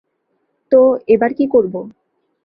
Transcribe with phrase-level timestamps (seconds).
[0.71, 0.79] তো,
[1.07, 1.79] এবার কী করবো?